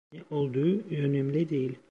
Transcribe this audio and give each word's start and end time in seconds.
Ne 0.13 0.19
olduğu 0.31 0.83
önemli 0.89 1.49
değil. 1.49 1.75